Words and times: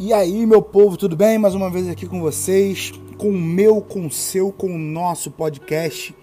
E 0.00 0.12
aí, 0.12 0.46
meu 0.46 0.62
povo, 0.62 0.96
tudo 0.96 1.16
bem? 1.16 1.38
Mais 1.38 1.56
uma 1.56 1.68
vez 1.68 1.88
aqui 1.88 2.06
com 2.06 2.20
vocês, 2.20 2.92
com 3.18 3.30
o 3.30 3.36
meu, 3.36 3.82
com 3.82 4.06
o 4.06 4.10
seu, 4.12 4.52
com 4.52 4.68
o 4.68 4.78
nosso 4.78 5.28
podcast 5.28 6.16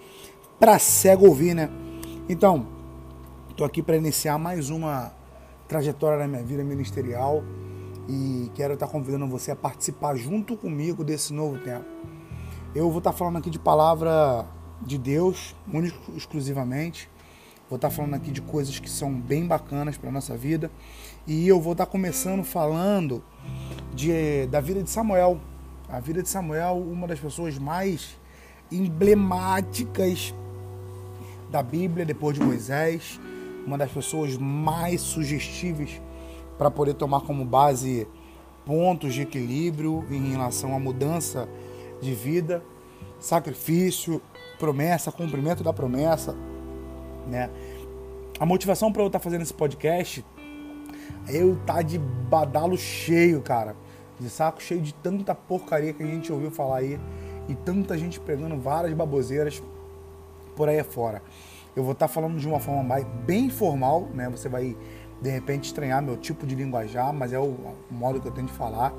para 0.58 0.78
cego 0.78 1.26
ouvir, 1.26 1.52
né? 1.52 1.68
Então, 2.26 2.66
tô 3.54 3.64
aqui 3.64 3.82
para 3.82 3.94
iniciar 3.94 4.38
mais 4.38 4.70
uma 4.70 5.12
trajetória 5.68 6.20
na 6.20 6.26
minha 6.26 6.42
vida 6.42 6.64
ministerial 6.64 7.44
e 8.08 8.50
quero 8.54 8.72
estar 8.72 8.86
convidando 8.86 9.26
você 9.26 9.50
a 9.50 9.56
participar 9.56 10.16
junto 10.16 10.56
comigo 10.56 11.04
desse 11.04 11.34
novo 11.34 11.58
tempo. 11.58 11.84
Eu 12.74 12.88
vou 12.88 12.98
estar 13.00 13.12
falando 13.12 13.36
aqui 13.36 13.50
de 13.50 13.58
palavra 13.58 14.46
de 14.80 14.96
Deus, 14.96 15.54
único 15.70 16.16
exclusivamente. 16.16 17.10
Vou 17.68 17.76
estar 17.76 17.90
falando 17.90 18.14
aqui 18.14 18.30
de 18.30 18.40
coisas 18.40 18.78
que 18.78 18.88
são 18.88 19.12
bem 19.12 19.44
bacanas 19.44 19.96
para 19.96 20.10
nossa 20.10 20.36
vida. 20.36 20.70
E 21.26 21.48
eu 21.48 21.60
vou 21.60 21.72
estar 21.72 21.86
começando 21.86 22.44
falando 22.44 23.24
de, 23.92 24.46
da 24.46 24.60
vida 24.60 24.84
de 24.84 24.90
Samuel. 24.90 25.40
A 25.88 25.98
vida 25.98 26.22
de 26.22 26.28
Samuel, 26.28 26.76
uma 26.76 27.08
das 27.08 27.18
pessoas 27.18 27.58
mais 27.58 28.16
emblemáticas 28.70 30.32
da 31.50 31.60
Bíblia, 31.60 32.04
depois 32.04 32.38
de 32.38 32.44
Moisés, 32.44 33.20
uma 33.66 33.76
das 33.76 33.90
pessoas 33.90 34.36
mais 34.36 35.00
sugestíveis 35.00 36.00
para 36.56 36.70
poder 36.70 36.94
tomar 36.94 37.22
como 37.22 37.44
base 37.44 38.06
pontos 38.64 39.12
de 39.12 39.22
equilíbrio 39.22 40.04
em 40.08 40.30
relação 40.30 40.74
à 40.74 40.78
mudança 40.78 41.48
de 42.00 42.14
vida, 42.14 42.62
sacrifício, 43.18 44.22
promessa, 44.58 45.10
cumprimento 45.10 45.64
da 45.64 45.72
promessa, 45.72 46.36
né? 47.26 47.50
A 48.38 48.46
motivação 48.46 48.92
para 48.92 49.02
eu 49.02 49.06
estar 49.06 49.18
fazendo 49.18 49.42
esse 49.42 49.54
podcast 49.54 50.24
é 51.28 51.42
eu 51.42 51.54
estar 51.54 51.74
tá 51.74 51.82
de 51.82 51.98
badalo 51.98 52.76
cheio, 52.76 53.40
cara 53.42 53.74
de 54.18 54.30
saco 54.30 54.62
cheio 54.62 54.80
de 54.80 54.94
tanta 54.94 55.34
porcaria 55.34 55.92
que 55.92 56.02
a 56.02 56.06
gente 56.06 56.32
ouviu 56.32 56.50
falar 56.50 56.78
aí 56.78 56.98
e 57.48 57.54
tanta 57.54 57.96
gente 57.96 58.18
pegando 58.18 58.58
várias 58.58 58.92
baboseiras 58.94 59.62
por 60.54 60.68
aí 60.68 60.82
fora. 60.82 61.22
Eu 61.74 61.82
vou 61.84 61.92
estar 61.92 62.08
tá 62.08 62.12
falando 62.12 62.38
de 62.38 62.48
uma 62.48 62.58
forma 62.58 62.98
bem 63.26 63.50
formal, 63.50 64.08
né? 64.14 64.28
Você 64.30 64.48
vai 64.48 64.76
de 65.20 65.30
repente 65.30 65.66
estranhar 65.66 66.02
meu 66.02 66.16
tipo 66.16 66.46
de 66.46 66.54
linguajar, 66.54 67.12
mas 67.12 67.32
é 67.32 67.38
o 67.38 67.74
modo 67.90 68.20
que 68.20 68.28
eu 68.28 68.32
tenho 68.32 68.46
de 68.46 68.52
falar 68.52 68.92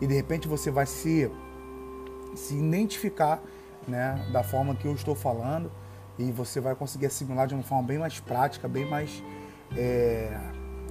e 0.00 0.06
de 0.06 0.14
repente 0.14 0.46
você 0.46 0.70
vai 0.70 0.86
se 0.86 1.30
se 2.34 2.54
identificar, 2.54 3.42
né, 3.86 4.28
da 4.32 4.44
forma 4.44 4.74
que 4.74 4.86
eu 4.86 4.92
estou 4.92 5.14
falando 5.14 5.72
e 6.18 6.32
você 6.32 6.60
vai 6.60 6.74
conseguir 6.74 7.06
assimilar 7.06 7.46
de 7.46 7.54
uma 7.54 7.62
forma 7.62 7.86
bem 7.86 7.98
mais 7.98 8.18
prática, 8.20 8.66
bem 8.66 8.84
mais 8.84 9.22
é, 9.76 10.36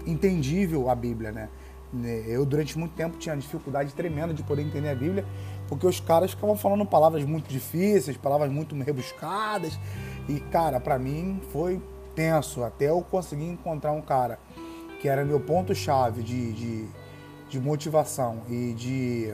entendível 0.06 0.90
a 0.90 0.96
Bíblia, 0.96 1.32
né? 1.32 1.50
Né, 1.92 2.26
eu, 2.28 2.46
durante 2.46 2.78
muito 2.78 2.94
tempo, 2.96 3.18
tinha 3.18 3.36
dificuldade 3.36 3.94
tremenda 3.94 4.34
de 4.34 4.44
poder 4.44 4.62
entender 4.62 4.90
a 4.90 4.96
Bíblia, 4.96 5.26
porque 5.68 5.88
os 5.88 6.00
caras 6.00 6.32
ficavam 6.32 6.56
falando 6.56 6.86
palavras 6.86 7.24
muito 7.24 7.48
difíceis, 7.48 8.18
palavras 8.18 8.52
muito 8.52 8.76
rebuscadas. 8.76 9.80
E, 10.28 10.40
cara, 10.40 10.80
para 10.80 11.00
mim 11.00 11.42
foi 11.52 11.82
tenso 12.16 12.64
até 12.64 12.90
eu 12.90 13.02
conseguir 13.02 13.46
encontrar 13.46 13.92
um 13.92 14.02
cara 14.02 14.40
que 15.00 15.08
era 15.08 15.24
meu 15.24 15.40
ponto-chave 15.40 16.24
de, 16.24 16.54
de, 16.54 16.88
de, 17.50 17.60
motivação 17.60 18.42
e 18.50 18.74
de, 18.74 19.34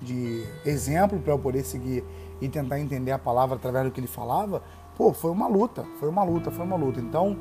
de 0.00 0.44
exemplo 0.64 1.20
para 1.20 1.34
eu 1.34 1.38
poder 1.38 1.62
seguir 1.62 2.02
e 2.40 2.48
tentar 2.48 2.78
entender 2.80 3.12
a 3.12 3.18
palavra 3.18 3.56
através 3.56 3.84
do 3.84 3.90
que 3.90 4.00
ele 4.00 4.06
falava. 4.06 4.62
Pô, 4.96 5.12
foi 5.12 5.30
uma 5.30 5.46
luta, 5.46 5.84
foi 5.98 6.08
uma 6.08 6.24
luta, 6.24 6.50
foi 6.50 6.64
uma 6.64 6.76
luta. 6.76 7.00
Então, 7.00 7.36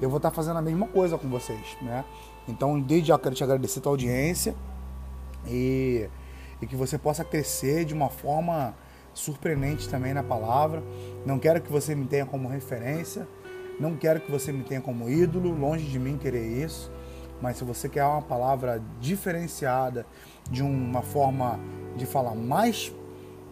eu 0.00 0.08
vou 0.08 0.18
estar 0.18 0.30
fazendo 0.30 0.58
a 0.58 0.62
mesma 0.62 0.86
coisa 0.86 1.16
com 1.16 1.28
vocês, 1.28 1.76
né? 1.80 2.04
Então, 2.46 2.80
desde 2.80 3.08
já 3.08 3.18
quero 3.18 3.34
te 3.34 3.44
agradecer 3.44 3.78
a 3.78 3.82
tua 3.82 3.92
audiência 3.92 4.54
e, 5.46 6.08
e 6.60 6.66
que 6.66 6.76
você 6.76 6.98
possa 6.98 7.24
crescer 7.24 7.84
de 7.84 7.94
uma 7.94 8.08
forma 8.08 8.74
surpreendente 9.14 9.88
também 9.88 10.14
na 10.14 10.22
palavra. 10.22 10.82
Não 11.26 11.38
quero 11.38 11.60
que 11.60 11.70
você 11.70 11.94
me 11.94 12.06
tenha 12.06 12.24
como 12.24 12.48
referência, 12.48 13.26
não 13.80 13.96
quero 13.96 14.20
que 14.20 14.30
você 14.30 14.52
me 14.52 14.64
tenha 14.64 14.80
como 14.80 15.08
ídolo, 15.08 15.50
longe 15.50 15.84
de 15.84 15.98
mim 15.98 16.16
querer 16.16 16.46
isso. 16.46 16.90
Mas 17.40 17.56
se 17.56 17.64
você 17.64 17.88
quer 17.88 18.04
uma 18.04 18.22
palavra 18.22 18.82
diferenciada, 19.00 20.04
de 20.50 20.62
uma 20.62 21.02
forma 21.02 21.58
de 21.96 22.06
falar 22.06 22.34
mais 22.34 22.92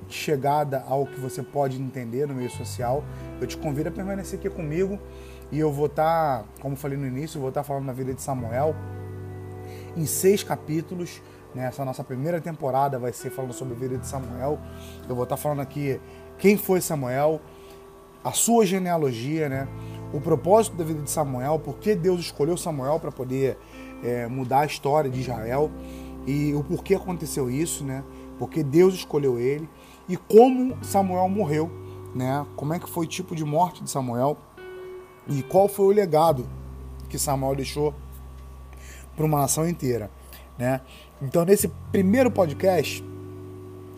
chegada 0.09 0.85
ao 0.89 1.07
que 1.07 1.19
você 1.19 1.43
pode 1.43 1.81
entender 1.81 2.27
no 2.27 2.35
meio 2.35 2.51
social, 2.51 3.05
eu 3.41 3.47
te 3.47 3.57
convido 3.57 3.89
a 3.89 3.93
permanecer 3.93 4.39
aqui 4.39 4.49
comigo 4.49 4.99
e 5.51 5.59
eu 5.59 5.73
vou 5.73 5.87
estar, 5.87 6.43
tá, 6.43 6.45
como 6.61 6.77
falei 6.77 6.99
no 6.99 7.07
início, 7.07 7.41
vou 7.41 7.51
estar 7.51 7.63
tá 7.63 7.65
falando 7.65 7.87
da 7.87 7.93
vida 7.93 8.13
de 8.15 8.23
Samuel 8.23 8.75
em 9.97 10.07
seis 10.07 10.43
capítulos. 10.43 11.23
Né? 11.55 11.67
Essa 11.67 11.85
nossa 11.85 12.05
primeira 12.05 12.41
temporada 12.41 12.99
vai 12.99 13.13
ser 13.13 13.31
falando 13.31 13.53
sobre 13.53 13.75
a 13.75 13.77
vida 13.79 13.99
de 13.99 14.07
Samuel. 14.07 14.59
Eu 15.09 15.15
vou 15.15 15.25
estar 15.25 15.37
tá 15.37 15.43
falando 15.43 15.61
aqui 15.61 16.01
quem 16.39 16.57
foi 16.57 16.81
Samuel, 16.81 17.41
a 18.23 18.33
sua 18.33 18.67
genealogia, 18.67 19.49
né? 19.49 19.69
o 20.13 20.21
propósito 20.21 20.77
da 20.77 20.85
vida 20.85 21.03
de 21.03 21.11
Samuel, 21.11 21.59
por 21.59 21.79
que 21.79 21.95
Deus 21.95 22.21
escolheu 22.21 22.57
Samuel 22.57 22.99
para 23.01 23.11
poder 23.11 23.59
é, 24.03 24.27
mudar 24.27 24.61
a 24.61 24.67
história 24.67 25.11
de 25.11 25.21
Israel 25.21 25.71
e 26.27 26.55
o 26.55 26.63
porquê 26.63 26.95
aconteceu 26.95 27.51
isso, 27.51 27.85
né? 27.85 28.03
Porque 28.39 28.63
Deus 28.63 28.95
escolheu 28.95 29.39
ele 29.39 29.69
e 30.09 30.17
como 30.17 30.77
Samuel 30.85 31.29
morreu, 31.29 31.71
né? 32.15 32.47
Como 32.57 32.73
é 32.73 32.79
que 32.79 32.89
foi 32.89 33.07
o 33.07 33.09
tipo 33.09 33.35
de 33.35 33.45
morte 33.45 33.83
de 33.83 33.91
Samuel 33.91 34.37
e 35.29 35.43
qual 35.43 35.69
foi 35.69 35.87
o 35.87 35.91
legado 35.91 36.49
que 37.09 37.19
Samuel 37.19 37.57
deixou 37.57 37.95
para 39.17 39.25
uma 39.25 39.41
nação 39.41 39.69
inteira, 39.69 40.11
né? 40.59 40.81
Então 41.21 41.45
nesse 41.45 41.69
primeiro 41.91 42.31
podcast 42.31 43.05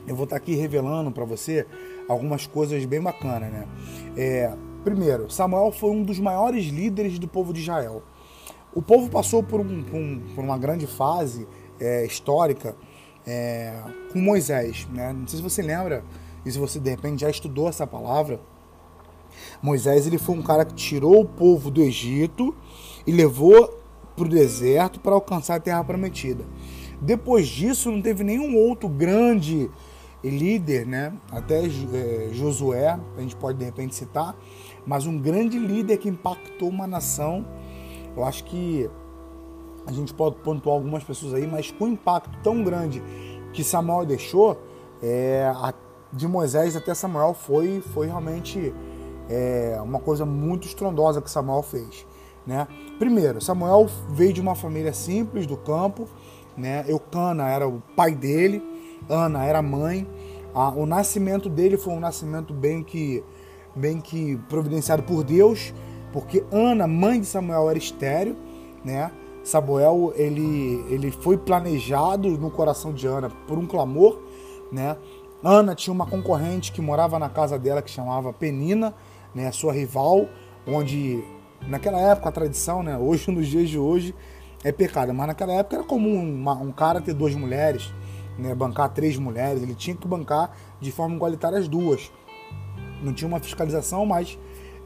eu 0.06 0.16
vou 0.16 0.24
estar 0.24 0.36
tá 0.36 0.42
aqui 0.42 0.54
revelando 0.54 1.10
para 1.10 1.24
você 1.24 1.66
algumas 2.08 2.46
coisas 2.46 2.84
bem 2.86 3.00
bacanas, 3.00 3.52
né? 3.52 3.68
É, 4.16 4.52
primeiro, 4.82 5.30
Samuel 5.30 5.70
foi 5.70 5.90
um 5.90 6.02
dos 6.02 6.18
maiores 6.18 6.66
líderes 6.66 7.18
do 7.18 7.28
povo 7.28 7.52
de 7.52 7.60
Israel. 7.60 8.02
O 8.74 8.80
povo 8.80 9.10
passou 9.10 9.42
por, 9.42 9.60
um, 9.60 9.82
por, 9.82 9.96
um, 9.96 10.20
por 10.34 10.44
uma 10.44 10.56
grande 10.56 10.86
fase 10.86 11.46
é, 11.78 12.04
histórica 12.06 12.74
é, 13.28 13.74
com 14.10 14.18
Moisés, 14.18 14.88
né? 14.90 15.12
Não 15.12 15.28
sei 15.28 15.36
se 15.36 15.42
você 15.42 15.60
lembra 15.60 16.02
e 16.46 16.50
se 16.50 16.58
você 16.58 16.80
de 16.80 16.88
repente 16.88 17.20
já 17.20 17.28
estudou 17.28 17.68
essa 17.68 17.86
palavra, 17.86 18.40
Moisés 19.62 20.06
ele 20.06 20.16
foi 20.16 20.34
um 20.34 20.42
cara 20.42 20.64
que 20.64 20.74
tirou 20.74 21.20
o 21.20 21.24
povo 21.26 21.70
do 21.70 21.82
Egito 21.82 22.56
e 23.06 23.12
levou 23.12 23.78
para 24.16 24.24
o 24.24 24.28
deserto 24.28 24.98
para 24.98 25.12
alcançar 25.12 25.56
a 25.56 25.60
terra 25.60 25.84
prometida. 25.84 26.42
Depois 27.02 27.46
disso, 27.46 27.92
não 27.92 28.00
teve 28.00 28.24
nenhum 28.24 28.56
outro 28.56 28.88
grande 28.88 29.70
líder, 30.24 30.86
né? 30.86 31.12
até 31.30 31.64
é, 31.66 32.28
Josué, 32.32 32.98
a 33.16 33.20
gente 33.20 33.36
pode 33.36 33.58
de 33.58 33.64
repente 33.64 33.94
citar, 33.94 34.34
mas 34.86 35.06
um 35.06 35.18
grande 35.18 35.58
líder 35.58 35.98
que 35.98 36.08
impactou 36.08 36.68
uma 36.68 36.86
nação. 36.86 37.46
Eu 38.16 38.24
acho 38.24 38.42
que 38.44 38.90
a 39.88 39.92
gente 39.92 40.12
pode 40.12 40.36
pontuar 40.36 40.76
algumas 40.76 41.02
pessoas 41.02 41.32
aí, 41.32 41.46
mas 41.46 41.70
com 41.70 41.86
o 41.86 41.88
impacto 41.88 42.30
tão 42.42 42.62
grande 42.62 43.02
que 43.54 43.64
Samuel 43.64 44.04
deixou, 44.04 44.60
é, 45.02 45.50
a, 45.56 45.72
de 46.12 46.28
Moisés 46.28 46.76
até 46.76 46.94
Samuel 46.94 47.32
foi, 47.32 47.80
foi 47.80 48.06
realmente 48.06 48.74
é 49.30 49.78
uma 49.82 49.98
coisa 49.98 50.24
muito 50.24 50.66
estrondosa 50.66 51.20
que 51.20 51.30
Samuel 51.30 51.62
fez. 51.62 52.06
Né? 52.46 52.66
Primeiro, 52.98 53.40
Samuel 53.40 53.86
veio 54.10 54.32
de 54.32 54.40
uma 54.40 54.54
família 54.54 54.92
simples 54.92 55.46
do 55.46 55.56
campo, 55.56 56.08
né? 56.56 56.84
Eucana 56.88 57.48
era 57.48 57.68
o 57.68 57.82
pai 57.94 58.14
dele, 58.14 58.62
Ana 59.08 59.44
era 59.44 59.58
a 59.58 59.62
mãe. 59.62 60.06
o 60.76 60.86
nascimento 60.86 61.48
dele 61.48 61.76
foi 61.76 61.92
um 61.92 62.00
nascimento 62.00 62.54
bem 62.54 62.82
que, 62.82 63.22
bem 63.76 64.00
que 64.00 64.36
providenciado 64.48 65.02
por 65.02 65.22
Deus, 65.22 65.74
porque 66.12 66.42
Ana, 66.50 66.86
mãe 66.86 67.20
de 67.20 67.26
Samuel, 67.26 67.68
era 67.68 67.78
estéreo, 67.78 68.34
né? 68.82 69.12
Samuel 69.42 70.12
ele, 70.16 70.84
ele 70.88 71.10
foi 71.10 71.36
planejado 71.36 72.28
no 72.38 72.50
coração 72.50 72.92
de 72.92 73.06
Ana 73.06 73.30
por 73.46 73.58
um 73.58 73.66
clamor, 73.66 74.18
né? 74.70 74.96
Ana 75.42 75.74
tinha 75.74 75.92
uma 75.94 76.06
concorrente 76.06 76.72
que 76.72 76.80
morava 76.80 77.18
na 77.18 77.28
casa 77.28 77.58
dela 77.58 77.80
que 77.80 77.90
chamava 77.90 78.32
Penina, 78.32 78.94
né, 79.34 79.52
sua 79.52 79.72
rival, 79.72 80.28
onde 80.66 81.22
naquela 81.66 82.00
época 82.00 82.28
a 82.28 82.32
tradição, 82.32 82.82
né, 82.82 82.98
hoje 82.98 83.30
nos 83.32 83.46
dias 83.46 83.68
de 83.68 83.78
hoje 83.78 84.14
é 84.64 84.72
pecado, 84.72 85.14
mas 85.14 85.28
naquela 85.28 85.52
época 85.52 85.76
era 85.76 85.84
comum 85.84 86.20
uma, 86.20 86.54
um 86.54 86.72
cara 86.72 87.00
ter 87.00 87.14
duas 87.14 87.34
mulheres, 87.36 87.92
né, 88.36 88.54
bancar 88.54 88.88
três 88.88 89.16
mulheres, 89.16 89.62
ele 89.62 89.74
tinha 89.74 89.94
que 89.94 90.08
bancar 90.08 90.50
de 90.80 90.90
forma 90.90 91.14
igualitária 91.14 91.58
as 91.58 91.68
duas. 91.68 92.10
Não 93.00 93.12
tinha 93.12 93.28
uma 93.28 93.38
fiscalização, 93.38 94.04
mas 94.04 94.36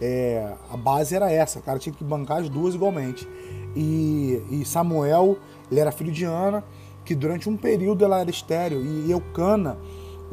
é, 0.00 0.54
a 0.70 0.76
base 0.76 1.14
era 1.14 1.30
essa, 1.30 1.60
o 1.60 1.62
cara 1.62 1.78
tinha 1.78 1.94
que 1.94 2.04
bancar 2.04 2.38
as 2.38 2.48
duas 2.50 2.74
igualmente. 2.74 3.26
E, 3.74 4.42
e 4.50 4.64
Samuel, 4.64 5.38
ele 5.70 5.80
era 5.80 5.92
filho 5.92 6.12
de 6.12 6.24
Ana, 6.24 6.64
que 7.04 7.14
durante 7.14 7.48
um 7.48 7.56
período 7.56 8.04
ela 8.04 8.20
era 8.20 8.30
estéreo, 8.30 8.80
e 8.84 9.10
Eucana, 9.10 9.78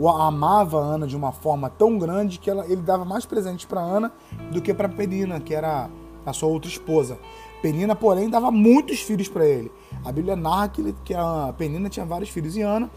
amava 0.07 0.81
a 0.81 0.85
Ana 0.85 1.07
de 1.07 1.15
uma 1.15 1.31
forma 1.31 1.69
tão 1.69 1.97
grande 1.97 2.39
que 2.39 2.49
ela, 2.49 2.65
ele 2.65 2.81
dava 2.81 3.03
mais 3.03 3.25
presentes 3.25 3.65
para 3.65 3.81
Ana 3.81 4.11
do 4.51 4.61
que 4.61 4.73
para 4.73 4.87
Penina, 4.87 5.39
que 5.39 5.53
era 5.53 5.89
a 6.25 6.33
sua 6.33 6.47
outra 6.47 6.69
esposa. 6.69 7.17
Penina, 7.61 7.95
porém, 7.95 8.29
dava 8.29 8.49
muitos 8.51 9.01
filhos 9.01 9.27
para 9.27 9.45
ele. 9.45 9.69
A 10.05 10.11
Bíblia 10.11 10.35
narra 10.35 10.69
que, 10.69 10.81
ele, 10.81 10.95
que 11.03 11.13
a 11.13 11.53
Penina 11.57 11.89
tinha 11.89 12.05
vários 12.05 12.29
filhos 12.29 12.55
e 12.55 12.61
Ana, 12.61 12.89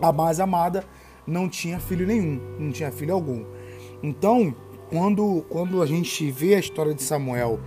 a 0.00 0.12
mais 0.12 0.38
amada, 0.40 0.84
não 1.26 1.48
tinha 1.48 1.80
filho 1.80 2.06
nenhum, 2.06 2.40
não 2.58 2.70
tinha 2.70 2.90
filho 2.90 3.14
algum. 3.14 3.44
Então, 4.02 4.54
quando, 4.90 5.44
quando 5.48 5.82
a 5.82 5.86
gente 5.86 6.30
vê 6.30 6.54
a 6.54 6.58
história 6.58 6.94
de 6.94 7.02
Samuel 7.02 7.60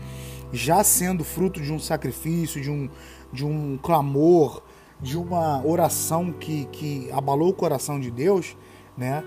já 0.51 0.83
sendo 0.83 1.24
fruto 1.24 1.62
de 1.62 1.71
um 1.71 1.80
sacrifício, 1.80 2.62
de 2.62 2.69
um, 2.69 2.89
de 3.31 3.45
um 3.45 3.77
clamor, 3.77 4.62
de 5.00 5.18
uma 5.18 5.65
oração 5.65 6.31
que, 6.31 6.65
que 6.65 7.09
abalou 7.12 7.50
o 7.50 7.53
coração 7.53 8.00
de 8.00 8.12
Deus, 8.12 8.56
né? 8.98 9.24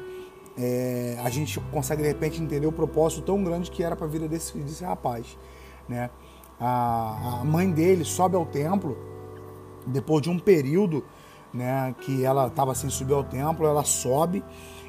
É, 0.56 1.18
a 1.24 1.28
gente 1.30 1.58
consegue 1.72 2.02
de 2.02 2.08
repente 2.08 2.40
entender 2.40 2.66
o 2.66 2.72
propósito 2.72 3.22
tão 3.22 3.42
grande 3.42 3.72
que 3.72 3.82
era 3.82 3.96
para 3.96 4.06
a 4.06 4.08
vida 4.08 4.28
desse, 4.28 4.56
desse 4.58 4.84
rapaz, 4.84 5.36
né? 5.88 6.10
A, 6.60 7.40
a 7.40 7.44
mãe 7.44 7.68
dele 7.68 8.04
sobe 8.04 8.36
ao 8.36 8.46
templo 8.46 8.96
depois 9.86 10.22
de 10.22 10.30
um 10.30 10.38
período, 10.38 11.04
né, 11.52 11.94
que 12.00 12.24
ela 12.24 12.46
estava 12.46 12.74
sem 12.74 12.88
subir 12.88 13.14
ao 13.14 13.24
templo, 13.24 13.66
ela 13.66 13.84
sobe, 13.84 14.42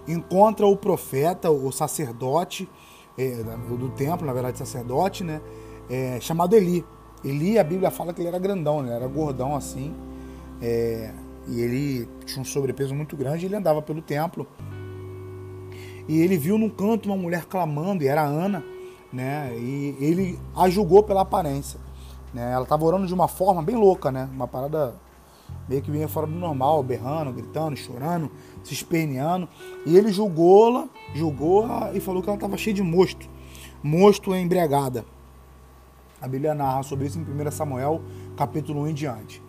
encontra 0.08 0.66
o 0.66 0.76
profeta, 0.76 1.50
o 1.50 1.72
sacerdote 1.72 2.70
é, 3.18 3.36
do 3.70 3.90
templo, 3.90 4.26
na 4.26 4.34
verdade 4.34 4.58
sacerdote, 4.58 5.24
né, 5.24 5.42
é, 5.90 6.20
chamado 6.20 6.56
Eli. 6.56 6.86
Eli, 7.24 7.58
a 7.58 7.64
Bíblia 7.64 7.90
fala 7.90 8.14
que 8.14 8.22
ele 8.22 8.28
era 8.28 8.38
grandão, 8.38 8.82
ele 8.82 8.92
era 8.92 9.08
gordão 9.08 9.56
assim, 9.56 9.94
é, 10.62 11.12
e 11.48 11.60
ele 11.60 12.08
tinha 12.26 12.42
um 12.42 12.46
sobrepeso 12.46 12.94
muito 12.94 13.16
grande, 13.16 13.46
ele 13.46 13.56
andava 13.56 13.82
pelo 13.82 14.02
templo. 14.02 14.48
E 16.08 16.22
ele 16.22 16.38
viu 16.38 16.58
num 16.58 16.70
canto 16.70 17.08
uma 17.08 17.18
mulher 17.18 17.46
clamando, 17.46 18.04
e 18.04 18.08
era 18.08 18.22
Ana, 18.22 18.64
né? 19.12 19.52
E 19.58 19.96
ele 20.00 20.40
a 20.56 20.70
julgou 20.70 21.02
pela 21.02 21.22
aparência. 21.22 21.80
Né? 22.34 22.52
Ela 22.52 22.64
estava 22.64 22.86
orando 22.86 23.08
de 23.08 23.14
uma 23.14 23.28
forma 23.28 23.62
bem 23.64 23.76
louca, 23.76 24.12
né? 24.12 24.30
Uma 24.32 24.48
parada 24.48 24.96
meio 25.68 25.82
que 25.82 25.90
vinha 25.90 26.08
fora 26.08 26.28
do 26.28 26.34
normal, 26.34 26.84
berrando, 26.84 27.32
gritando, 27.32 27.76
chorando, 27.76 28.30
se 28.64 28.74
esperneando. 28.74 29.48
E 29.86 29.98
ele 29.98 30.12
julgou-la, 30.12 30.88
julgou-a 31.14 31.92
e 31.94 32.00
falou 32.00 32.22
que 32.22 32.30
ela 32.30 32.38
estava 32.38 32.58
cheia 32.58 32.74
de 32.74 32.84
mosto. 32.84 33.28
Mosto 33.82 34.36
embriagada. 34.36 35.06
A 36.26 36.28
Bíblia 36.28 36.56
narra 36.56 36.82
sobre 36.82 37.06
isso 37.06 37.20
em 37.20 37.22
1 37.22 37.52
Samuel, 37.52 38.02
capítulo 38.36 38.82
1 38.82 38.88
em 38.88 38.94
diante. 38.96 39.44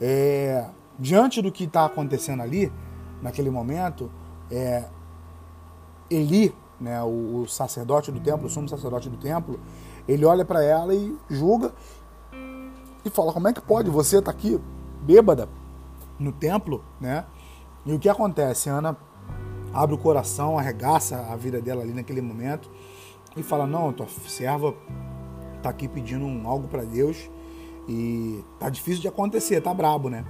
É, 0.00 0.64
diante 0.96 1.42
do 1.42 1.50
que 1.50 1.64
está 1.64 1.84
acontecendo 1.84 2.40
ali, 2.40 2.72
naquele 3.20 3.50
momento, 3.50 4.08
é, 4.48 4.84
Eli, 6.08 6.54
né, 6.80 7.02
o, 7.02 7.40
o 7.40 7.48
sacerdote 7.48 8.12
do 8.12 8.20
templo, 8.20 8.46
o 8.46 8.48
sumo 8.48 8.68
sacerdote 8.68 9.08
do 9.08 9.16
templo, 9.16 9.58
ele 10.06 10.24
olha 10.24 10.44
para 10.44 10.62
ela 10.62 10.94
e 10.94 11.18
julga 11.28 11.72
e 13.04 13.10
fala: 13.10 13.32
Como 13.32 13.48
é 13.48 13.52
que 13.52 13.60
pode? 13.60 13.90
Você 13.90 14.18
está 14.18 14.30
aqui 14.30 14.56
bêbada 15.02 15.48
no 16.16 16.30
templo, 16.30 16.84
né? 17.00 17.24
E 17.84 17.92
o 17.92 17.98
que 17.98 18.08
acontece? 18.08 18.68
Ana 18.68 18.96
abre 19.74 19.96
o 19.96 19.98
coração, 19.98 20.56
arregaça 20.56 21.26
a 21.28 21.34
vida 21.34 21.60
dela 21.60 21.82
ali 21.82 21.92
naquele 21.92 22.20
momento 22.20 22.70
e 23.36 23.42
fala: 23.42 23.66
Não, 23.66 23.92
tua 23.92 24.06
serva 24.06 24.72
está 25.60 25.70
aqui 25.70 25.86
pedindo 25.86 26.24
um, 26.24 26.48
algo 26.48 26.66
para 26.68 26.82
Deus 26.82 27.30
e 27.88 28.42
tá 28.58 28.68
difícil 28.68 29.00
de 29.00 29.08
acontecer, 29.08 29.60
tá 29.60 29.72
brabo, 29.72 30.08
né? 30.08 30.24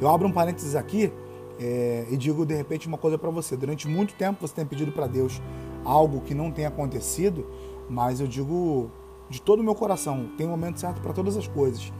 Eu 0.00 0.08
abro 0.08 0.26
um 0.26 0.32
parênteses 0.32 0.74
aqui 0.74 1.12
é, 1.58 2.06
e 2.10 2.16
digo 2.16 2.44
de 2.44 2.54
repente 2.54 2.86
uma 2.86 2.98
coisa 2.98 3.18
para 3.18 3.30
você. 3.30 3.56
Durante 3.56 3.88
muito 3.88 4.14
tempo 4.14 4.46
você 4.46 4.54
tem 4.54 4.66
pedido 4.66 4.92
para 4.92 5.06
Deus 5.06 5.40
algo 5.84 6.20
que 6.20 6.34
não 6.34 6.50
tem 6.50 6.66
acontecido, 6.66 7.46
mas 7.88 8.20
eu 8.20 8.26
digo 8.26 8.90
de 9.28 9.40
todo 9.40 9.60
o 9.60 9.64
meu 9.64 9.74
coração, 9.74 10.30
tem 10.36 10.46
um 10.46 10.50
momento 10.50 10.78
certo 10.78 11.00
para 11.00 11.12
todas 11.12 11.36
as 11.36 11.46
coisas. 11.46 11.92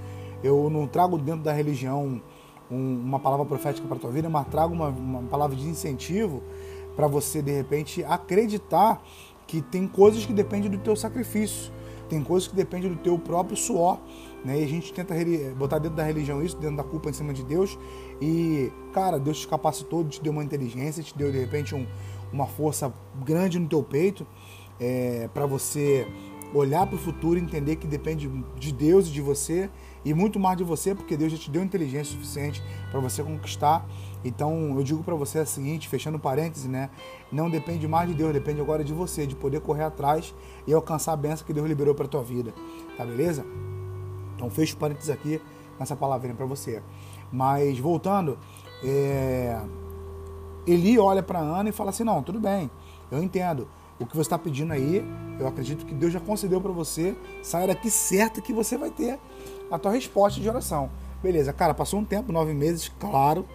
Eu 0.43 0.71
não 0.71 0.87
trago 0.87 1.19
dentro 1.19 1.43
da 1.43 1.53
religião 1.53 2.21
um, 2.71 3.01
uma 3.05 3.19
palavra 3.19 3.45
profética 3.47 3.87
para 3.87 3.97
tua 3.97 4.11
vida, 4.11 4.29
mas 4.29 4.47
trago 4.49 4.75
uma, 4.75 4.89
uma 4.89 5.23
palavra 5.23 5.57
de 5.57 5.67
incentivo 5.67 6.43
para 6.95 7.07
você 7.07 7.43
de 7.43 7.53
repente 7.53 8.05
acreditar 8.05 9.03
que 9.47 9.61
tem 9.61 9.87
coisas 9.87 10.27
que 10.27 10.33
dependem 10.33 10.71
do 10.71 10.79
teu 10.79 10.97
sacrifício, 10.97 11.73
tem 12.09 12.23
coisas 12.23 12.49
que 12.49 12.55
dependem 12.55 12.91
do 12.91 12.97
teu 12.97 13.19
próprio 13.19 13.57
suor, 13.57 13.99
né? 14.45 14.61
E 14.61 14.65
a 14.65 14.69
gente 14.69 14.93
tenta 14.93 15.15
botar 15.57 15.79
dentro 15.79 15.97
da 15.97 16.03
religião 16.03 16.43
isso, 16.43 16.57
dentro 16.57 16.77
da 16.77 16.85
culpa 16.85 17.11
em 17.11 17.13
cima 17.13 17.33
de 17.33 17.43
Deus. 17.43 17.79
E, 18.21 18.73
cara, 18.93 19.19
Deus 19.19 19.41
te 19.41 19.49
capacitou, 19.49 20.05
te 20.05 20.23
deu 20.23 20.33
uma 20.33 20.45
inteligência, 20.45 21.03
te 21.03 21.17
deu 21.17 21.31
de 21.31 21.39
repente 21.39 21.75
um, 21.75 21.87
uma 22.33 22.47
força 22.47 22.93
grande 23.25 23.59
no 23.59 23.69
teu 23.69 23.83
peito 23.83 24.27
é, 24.81 25.29
para 25.33 25.47
você 25.47 26.07
olhar 26.55 26.87
para 26.87 26.97
o 26.97 26.99
futuro 26.99 27.39
entender 27.39 27.77
que 27.77 27.87
depende 27.87 28.29
de 28.57 28.73
Deus 28.73 29.09
e 29.09 29.11
de 29.11 29.21
você 29.21 29.71
e 30.05 30.15
muito 30.15 30.39
mais 30.39 30.57
de 30.57 30.65
você, 30.65 30.95
porque 30.95 31.17
Deus 31.17 31.33
já 31.33 31.39
te 31.39 31.51
deu 31.51 31.63
inteligência 31.63 32.13
suficiente 32.13 32.63
para 32.91 33.01
você 33.01 33.23
conquistar. 33.23 33.85
Então 34.25 34.75
eu 34.77 34.83
digo 34.83 35.03
para 35.03 35.15
você 35.15 35.41
o 35.41 35.47
seguinte, 35.47 35.89
fechando 35.89 36.19
parênteses, 36.19 36.69
né? 36.69 36.91
Não 37.31 37.51
depende 37.51 37.87
mais 37.89 38.09
de 38.09 38.15
Deus, 38.15 38.33
depende 38.33 38.61
agora 38.61 38.85
de 38.85 38.93
você, 38.93 39.27
de 39.27 39.35
poder 39.35 39.61
correr 39.61 39.85
atrás 39.85 40.35
e 40.67 40.73
alcançar 40.73 41.13
a 41.13 41.17
benção 41.17 41.47
que 41.47 41.53
Deus 41.53 41.67
liberou 41.67 41.95
para 41.95 42.07
tua 42.07 42.23
vida. 42.23 42.55
Tá 42.97 43.05
beleza? 43.05 43.45
Então 44.35 44.49
fecho 44.51 44.77
parênteses 44.77 45.11
aqui 45.11 45.41
nessa 45.79 45.97
palavrinha 45.97 46.35
para 46.35 46.47
você. 46.47 46.83
Mas 47.33 47.79
voltando, 47.79 48.39
é... 48.83 49.61
Eli 50.67 50.99
olha 50.99 51.23
para 51.23 51.39
Ana 51.39 51.69
e 51.69 51.73
fala 51.73 51.91
assim: 51.91 52.05
não, 52.05 52.23
tudo 52.23 52.41
bem, 52.41 52.71
eu 53.11 53.23
entendo. 53.23 53.69
O 53.99 54.07
que 54.07 54.15
você 54.15 54.23
está 54.23 54.39
pedindo 54.39 54.73
aí, 54.73 55.05
eu 55.39 55.47
acredito 55.47 55.87
que 55.87 55.95
Deus 55.95 56.13
já 56.13 56.21
concedeu 56.21 56.61
para 56.61 56.73
você. 56.73 57.17
Saia 57.43 57.69
daqui 57.69 57.91
certo 57.91 58.43
que 58.43 58.53
você 58.53 58.77
vai 58.77 58.91
ter 58.91 59.19
a 59.71 59.79
tua 59.79 59.93
resposta 59.93 60.41
de 60.41 60.49
oração. 60.49 60.91
Beleza, 61.23 61.53
cara, 61.53 61.73
passou 61.73 62.01
um 62.01 62.05
tempo, 62.05 62.33
nove 62.33 62.53
meses, 62.53 62.91
claro. 63.01 63.47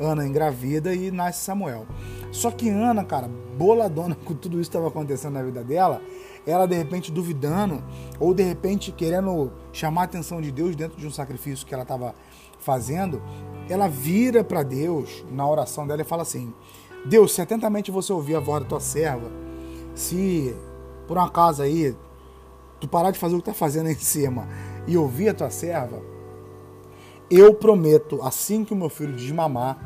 Ana 0.00 0.26
engravida 0.26 0.94
e 0.94 1.10
nasce 1.10 1.44
Samuel. 1.44 1.86
Só 2.32 2.50
que 2.50 2.70
Ana, 2.70 3.04
cara, 3.04 3.28
boladona 3.58 4.14
com 4.24 4.34
tudo 4.34 4.54
isso 4.54 4.70
estava 4.70 4.88
acontecendo 4.88 5.34
na 5.34 5.42
vida 5.42 5.62
dela, 5.62 6.00
ela 6.46 6.66
de 6.66 6.74
repente 6.74 7.12
duvidando 7.12 7.84
ou 8.18 8.32
de 8.32 8.42
repente 8.42 8.90
querendo 8.90 9.52
chamar 9.72 10.02
a 10.02 10.04
atenção 10.04 10.40
de 10.40 10.50
Deus 10.50 10.74
dentro 10.74 10.98
de 10.98 11.06
um 11.06 11.10
sacrifício 11.10 11.66
que 11.66 11.74
ela 11.74 11.82
estava 11.82 12.14
fazendo, 12.58 13.20
ela 13.68 13.88
vira 13.88 14.42
para 14.42 14.62
Deus 14.62 15.22
na 15.30 15.46
oração 15.46 15.86
dela 15.86 16.00
e 16.00 16.04
fala 16.04 16.22
assim: 16.22 16.54
Deus, 17.04 17.34
se 17.34 17.42
atentamente 17.42 17.90
você 17.90 18.10
ouvir 18.10 18.36
a 18.36 18.40
voz 18.40 18.62
da 18.62 18.68
tua 18.70 18.80
serva, 18.80 19.30
se 19.94 20.54
por 21.06 21.18
um 21.18 21.22
acaso 21.22 21.62
aí 21.62 21.94
tu 22.78 22.88
parar 22.88 23.10
de 23.10 23.18
fazer 23.18 23.34
o 23.34 23.38
que 23.38 23.44
tá 23.44 23.54
fazendo 23.54 23.86
aí 23.86 23.94
em 23.94 23.98
cima 23.98 24.48
e 24.86 24.96
ouvir 24.96 25.28
a 25.28 25.34
tua 25.34 25.50
serva, 25.50 26.00
eu 27.30 27.54
prometo, 27.54 28.20
assim 28.22 28.64
que 28.64 28.72
o 28.72 28.76
meu 28.76 28.88
filho 28.88 29.14
desmamar, 29.14 29.78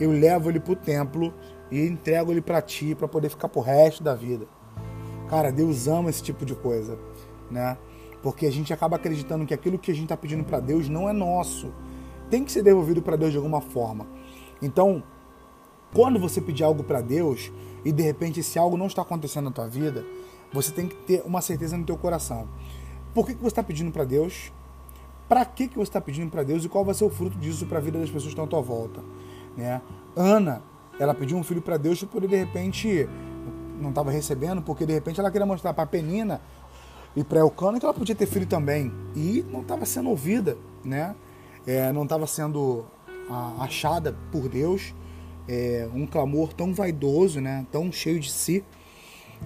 eu 0.00 0.10
levo 0.10 0.50
ele 0.50 0.60
pro 0.60 0.76
templo 0.76 1.32
e 1.70 1.80
entrego 1.86 2.30
ele 2.30 2.40
para 2.40 2.60
ti 2.60 2.94
para 2.94 3.08
poder 3.08 3.28
ficar 3.28 3.48
pro 3.48 3.60
resto 3.60 4.02
da 4.02 4.14
vida. 4.14 4.46
Cara, 5.28 5.50
Deus 5.50 5.86
ama 5.88 6.10
esse 6.10 6.22
tipo 6.22 6.44
de 6.44 6.54
coisa, 6.54 6.98
né? 7.50 7.76
Porque 8.22 8.46
a 8.46 8.50
gente 8.50 8.72
acaba 8.72 8.96
acreditando 8.96 9.46
que 9.46 9.54
aquilo 9.54 9.78
que 9.78 9.90
a 9.90 9.94
gente 9.94 10.04
está 10.04 10.16
pedindo 10.16 10.44
para 10.44 10.60
Deus 10.60 10.88
não 10.88 11.08
é 11.08 11.12
nosso. 11.12 11.72
Tem 12.30 12.44
que 12.44 12.52
ser 12.52 12.62
devolvido 12.62 13.00
para 13.00 13.16
Deus 13.16 13.30
de 13.30 13.36
alguma 13.36 13.60
forma. 13.60 14.06
Então, 14.60 15.02
quando 15.94 16.18
você 16.18 16.40
pedir 16.40 16.64
algo 16.64 16.82
para 16.82 17.00
Deus 17.00 17.52
e 17.84 17.92
de 17.92 18.02
repente 18.02 18.40
esse 18.40 18.58
algo 18.58 18.76
não 18.76 18.86
está 18.86 19.02
acontecendo 19.02 19.46
na 19.46 19.50
tua 19.50 19.68
vida, 19.68 20.04
você 20.52 20.72
tem 20.72 20.88
que 20.88 20.96
ter 20.96 21.22
uma 21.24 21.40
certeza 21.40 21.76
no 21.76 21.84
teu 21.84 21.96
coração. 21.96 22.48
Por 23.14 23.26
que, 23.26 23.34
que 23.34 23.40
você 23.40 23.48
está 23.48 23.62
pedindo 23.62 23.90
para 23.90 24.04
Deus? 24.04 24.52
Para 25.28 25.44
que, 25.44 25.68
que 25.68 25.76
você 25.76 25.90
está 25.90 26.00
pedindo 26.00 26.30
para 26.30 26.42
Deus 26.42 26.64
e 26.64 26.68
qual 26.68 26.84
vai 26.84 26.94
ser 26.94 27.04
o 27.04 27.10
fruto 27.10 27.36
disso 27.38 27.66
para 27.66 27.78
a 27.78 27.80
vida 27.80 27.98
das 27.98 28.08
pessoas 28.08 28.24
que 28.24 28.30
estão 28.30 28.44
à 28.44 28.48
tua 28.48 28.60
volta? 28.62 29.02
Né? 29.56 29.80
Ana, 30.16 30.62
ela 30.98 31.14
pediu 31.14 31.36
um 31.36 31.42
filho 31.42 31.60
para 31.60 31.76
Deus 31.76 32.02
poder 32.04 32.28
de 32.28 32.36
repente 32.36 33.08
não 33.80 33.90
estava 33.90 34.10
recebendo, 34.10 34.60
porque 34.62 34.84
de 34.84 34.92
repente 34.92 35.20
ela 35.20 35.30
queria 35.30 35.46
mostrar 35.46 35.72
para 35.72 35.84
a 35.84 35.86
Penina 35.86 36.40
e 37.14 37.22
para 37.22 37.40
Elcana 37.40 37.78
que 37.78 37.84
ela 37.84 37.94
podia 37.94 38.14
ter 38.14 38.26
filho 38.26 38.46
também. 38.46 38.92
E 39.14 39.44
não 39.50 39.62
estava 39.62 39.84
sendo 39.86 40.10
ouvida, 40.10 40.56
né? 40.84 41.14
É, 41.66 41.92
não 41.92 42.04
estava 42.04 42.26
sendo 42.26 42.84
achada 43.58 44.16
por 44.32 44.48
Deus. 44.48 44.94
É, 45.48 45.88
um 45.94 46.06
clamor 46.06 46.52
tão 46.52 46.74
vaidoso, 46.74 47.40
né? 47.40 47.66
Tão 47.72 47.90
cheio 47.90 48.20
de 48.20 48.30
si. 48.30 48.62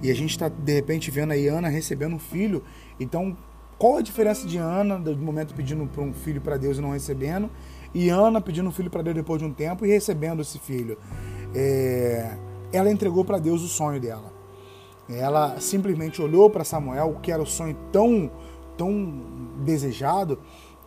E 0.03 0.11
a 0.11 0.15
gente 0.15 0.31
está, 0.31 0.49
de 0.49 0.73
repente, 0.73 1.11
vendo 1.11 1.33
aí 1.33 1.47
Ana 1.47 1.69
recebendo 1.69 2.17
um 2.17 2.19
filho. 2.19 2.63
Então, 2.99 3.37
qual 3.79 3.99
a 3.99 4.03
diferença 4.03 4.47
de 4.47 4.59
Ana, 4.59 4.99
do 4.99 5.17
momento 5.17 5.55
pedindo 5.55 5.87
para 5.87 6.03
um 6.03 6.13
filho 6.13 6.41
para 6.41 6.57
Deus 6.57 6.79
e 6.79 6.81
não 6.81 6.91
recebendo, 6.91 7.51
e 7.95 8.09
Ana 8.09 8.41
pedindo 8.41 8.69
um 8.69 8.73
filho 8.73 8.91
para 8.91 9.03
Deus 9.03 9.15
depois 9.15 9.41
de 9.41 9.47
um 9.47 9.53
tempo 9.53 9.85
e 9.87 9.89
recebendo 9.89 10.41
esse 10.43 10.59
filho? 10.59 10.99
É 11.55 12.37
ela 12.73 12.91
entregou 12.91 13.25
para 13.25 13.39
Deus 13.39 13.63
o 13.63 13.69
sonho 13.69 14.01
dela. 14.01 14.33
Ela 15.09 15.61
simplesmente 15.61 16.23
olhou 16.23 16.49
para 16.49 16.65
Samuel, 16.65 17.19
que 17.23 17.31
era 17.31 17.43
o 17.43 17.47
sonho 17.47 17.77
tão, 17.93 18.31
tão 18.77 19.23
desejado, 19.63 20.39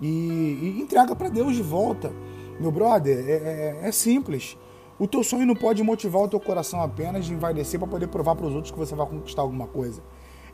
e, 0.02 0.08
e 0.08 0.82
entrega 0.82 1.16
para 1.16 1.30
Deus 1.30 1.56
de 1.56 1.62
volta. 1.62 2.12
Meu 2.60 2.72
brother, 2.72 3.18
é, 3.18 3.32
é, 3.32 3.80
é, 3.84 3.92
simples. 3.92 4.58
O 4.98 5.08
teu 5.08 5.24
sonho 5.24 5.46
não 5.46 5.56
pode 5.56 5.84
motivar 5.84 6.22
o 6.22 6.28
teu 6.28 6.40
coração 6.40 6.82
apenas 6.82 7.26
de 7.26 7.34
envaidecer 7.34 7.80
para 7.80 7.88
poder 7.88 8.08
provar 8.08 8.36
para 8.36 8.46
os 8.46 8.54
outros 8.54 8.72
que 8.72 8.78
você 8.78 8.96
vai 8.96 9.06
conquistar 9.06 9.42
alguma 9.42 9.68
coisa. 9.68 10.02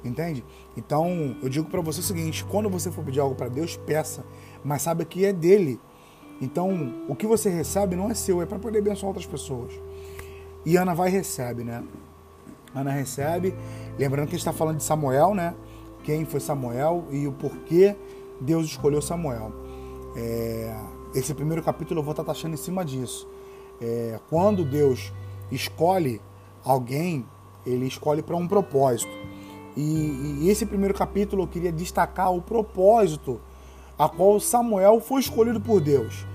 Entende? 0.03 0.43
Então, 0.75 1.35
eu 1.43 1.49
digo 1.49 1.69
para 1.69 1.79
você 1.79 1.99
o 1.99 2.03
seguinte: 2.03 2.43
quando 2.45 2.69
você 2.69 2.91
for 2.91 3.03
pedir 3.03 3.19
algo 3.19 3.35
para 3.35 3.47
Deus, 3.49 3.77
peça, 3.77 4.25
mas 4.63 4.81
saiba 4.81 5.05
que 5.05 5.25
é 5.25 5.31
dele. 5.31 5.79
Então, 6.41 6.95
o 7.07 7.15
que 7.15 7.27
você 7.27 7.51
recebe 7.51 7.95
não 7.95 8.09
é 8.09 8.15
seu, 8.15 8.41
é 8.41 8.47
para 8.47 8.57
poder 8.57 8.79
abençoar 8.79 9.09
outras 9.09 9.27
pessoas. 9.27 9.71
E 10.65 10.75
Ana 10.75 10.95
vai 10.95 11.09
e 11.09 11.11
recebe, 11.11 11.63
né? 11.63 11.83
Ana 12.73 12.89
recebe, 12.89 13.53
lembrando 13.99 14.27
que 14.27 14.35
a 14.35 14.37
gente 14.37 14.47
está 14.47 14.53
falando 14.53 14.77
de 14.77 14.83
Samuel, 14.83 15.35
né? 15.35 15.53
Quem 16.03 16.25
foi 16.25 16.39
Samuel 16.39 17.05
e 17.11 17.27
o 17.27 17.31
porquê 17.31 17.95
Deus 18.39 18.65
escolheu 18.65 19.03
Samuel. 19.03 19.51
É, 20.15 20.75
esse 21.13 21.33
primeiro 21.35 21.61
capítulo 21.61 21.99
eu 21.99 22.03
vou 22.03 22.11
estar 22.11 22.23
taxando 22.23 22.55
em 22.55 22.57
cima 22.57 22.83
disso. 22.83 23.27
É, 23.81 24.19
quando 24.29 24.63
Deus 24.63 25.11
escolhe 25.51 26.21
alguém, 26.63 27.25
ele 27.65 27.87
escolhe 27.87 28.21
para 28.21 28.35
um 28.35 28.47
propósito. 28.47 29.11
E, 29.75 30.41
e, 30.41 30.49
esse 30.49 30.65
primeiro 30.65 30.93
capítulo 30.93 31.43
eu 31.43 31.47
queria 31.47 31.71
destacar 31.71 32.33
o 32.33 32.41
propósito 32.41 33.39
a 33.97 34.09
qual 34.09 34.39
Samuel 34.39 34.99
foi 34.99 35.21
escolhido 35.21 35.59
por 35.59 35.79
Deus. 35.79 36.25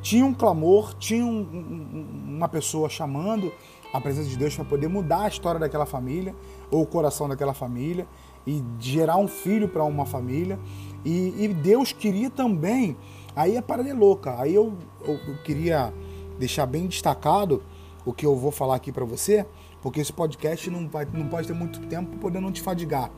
Tinha 0.00 0.24
um 0.24 0.34
clamor, 0.34 0.94
tinha 0.94 1.24
um, 1.24 1.40
um, 1.40 2.36
uma 2.36 2.48
pessoa 2.48 2.88
chamando 2.88 3.52
a 3.92 4.00
presença 4.00 4.28
de 4.28 4.36
Deus 4.36 4.54
para 4.54 4.64
poder 4.64 4.88
mudar 4.88 5.22
a 5.22 5.28
história 5.28 5.58
daquela 5.58 5.86
família 5.86 6.34
ou 6.70 6.82
o 6.82 6.86
coração 6.86 7.28
daquela 7.28 7.54
família 7.54 8.06
e 8.46 8.62
gerar 8.78 9.16
um 9.16 9.28
filho 9.28 9.68
para 9.68 9.84
uma 9.84 10.04
família. 10.04 10.58
E, 11.04 11.34
e, 11.44 11.48
Deus 11.48 11.92
queria 11.92 12.30
também, 12.30 12.96
aí 13.34 13.56
é 13.56 13.62
parada 13.62 13.92
louca, 13.94 14.40
aí 14.40 14.54
eu, 14.54 14.74
eu, 15.06 15.18
eu 15.26 15.36
queria 15.42 15.92
deixar 16.38 16.66
bem 16.66 16.86
destacado 16.86 17.62
o 18.04 18.12
que 18.12 18.26
eu 18.26 18.36
vou 18.36 18.50
falar 18.50 18.76
aqui 18.76 18.92
para 18.92 19.04
você, 19.04 19.46
porque 19.80 20.00
esse 20.00 20.12
podcast 20.12 20.68
não, 20.70 20.88
vai, 20.88 21.06
não 21.12 21.28
pode 21.28 21.46
ter 21.46 21.54
muito 21.54 21.80
tempo 21.86 22.16
poder 22.18 22.40
não 22.40 22.52
te 22.52 22.60
fadigar. 22.60 23.10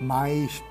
Mas 0.00 0.62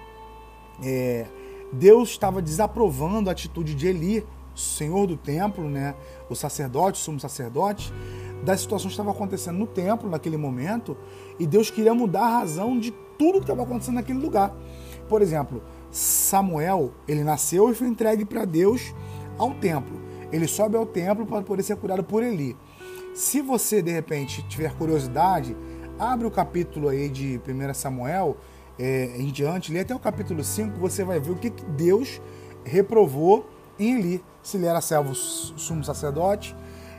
é, 0.83 1.25
Deus 1.71 2.09
estava 2.09 2.41
desaprovando 2.41 3.29
a 3.29 3.33
atitude 3.33 3.75
de 3.75 3.87
Eli, 3.87 4.25
senhor 4.55 5.07
do 5.07 5.17
templo, 5.17 5.69
né, 5.69 5.95
o 6.29 6.35
sacerdote, 6.35 6.99
o 6.99 7.03
sumo 7.03 7.19
sacerdote, 7.19 7.93
das 8.43 8.61
situações 8.61 8.89
que 8.89 8.93
estavam 8.93 9.11
acontecendo 9.11 9.57
no 9.57 9.67
templo 9.67 10.09
naquele 10.09 10.37
momento, 10.37 10.97
e 11.37 11.45
Deus 11.45 11.69
queria 11.69 11.93
mudar 11.93 12.21
a 12.21 12.39
razão 12.39 12.79
de 12.79 12.91
tudo 13.17 13.39
que 13.39 13.43
estava 13.43 13.63
acontecendo 13.63 13.95
naquele 13.95 14.19
lugar. 14.19 14.53
Por 15.07 15.21
exemplo, 15.21 15.61
Samuel, 15.91 16.91
ele 17.07 17.23
nasceu 17.23 17.69
e 17.69 17.75
foi 17.75 17.87
entregue 17.87 18.23
para 18.23 18.45
Deus 18.45 18.93
ao 19.37 19.53
templo. 19.55 19.98
Ele 20.31 20.47
sobe 20.47 20.77
ao 20.77 20.85
templo 20.85 21.25
para 21.25 21.41
poder 21.41 21.63
ser 21.63 21.75
curado 21.77 22.03
por 22.03 22.23
Eli. 22.23 22.55
Se 23.13 23.41
você 23.41 23.81
de 23.81 23.91
repente 23.91 24.41
tiver 24.47 24.73
curiosidade, 24.75 25.55
abre 25.97 26.27
o 26.27 26.31
capítulo 26.31 26.89
aí 26.89 27.09
de 27.09 27.39
1 27.47 27.73
Samuel 27.73 28.37
é, 28.77 29.17
em 29.17 29.27
diante, 29.27 29.73
lê 29.73 29.81
até 29.81 29.93
o 29.93 29.99
capítulo 29.99 30.43
5, 30.43 30.79
você 30.79 31.03
vai 31.03 31.19
ver 31.19 31.31
o 31.31 31.35
que 31.35 31.49
Deus 31.49 32.21
reprovou 32.63 33.49
em 33.77 33.99
Eli. 33.99 34.23
Se 34.41 34.57
ele 34.57 34.65
era 34.65 34.79
servo 34.79 35.13
sumo 35.13 35.83
sacerdote, 35.83 36.55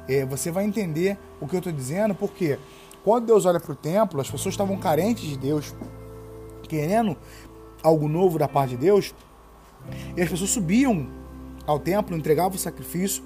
é, 0.07 0.27
você 0.27 0.51
vai 0.51 0.65
entender 0.65 1.17
o 1.41 1.47
que 1.47 1.55
eu 1.57 1.59
estou 1.59 1.73
dizendo, 1.73 2.15
porque 2.15 2.59
quando 3.03 3.27
Deus 3.27 3.47
olha 3.47 3.59
para 3.59 3.73
o 3.73 3.77
templo, 3.77 4.21
as 4.21 4.31
pessoas 4.31 4.53
estavam 4.53 4.77
carentes 4.77 5.25
de 5.25 5.39
Deus, 5.39 5.75
querendo 6.69 7.17
algo 7.83 8.09
novo 8.09 8.39
da 8.39 8.47
parte 8.47 8.71
de 8.71 8.77
Deus, 8.77 9.15
e 10.15 10.21
as 10.21 10.29
pessoas 10.29 10.51
subiam 10.51 11.09
ao 11.71 11.79
templo, 11.79 12.17
entregavam 12.17 12.57
o 12.57 12.59
sacrifício. 12.59 13.23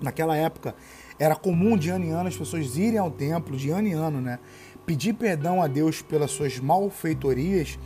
Naquela 0.00 0.36
época 0.36 0.74
era 1.18 1.34
comum 1.34 1.76
de 1.76 1.90
ano 1.90 2.04
em 2.04 2.10
ano 2.10 2.28
as 2.28 2.36
pessoas 2.36 2.76
irem 2.76 2.98
ao 2.98 3.10
templo, 3.10 3.56
de 3.56 3.70
ano 3.70 3.88
em 3.88 3.92
ano, 3.92 4.20
né? 4.20 4.38
Pedir 4.86 5.12
perdão 5.12 5.62
a 5.62 5.66
Deus 5.66 6.02
pelas 6.02 6.30
suas 6.30 6.58
malfeitorias 6.58 7.78